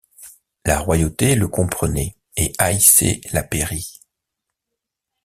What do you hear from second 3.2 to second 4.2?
la pairie.